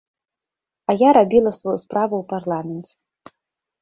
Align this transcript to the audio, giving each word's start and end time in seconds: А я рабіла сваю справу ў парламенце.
А 0.89 0.95
я 1.01 1.09
рабіла 1.19 1.51
сваю 1.59 1.77
справу 1.85 2.13
ў 2.17 2.23
парламенце. 2.35 2.93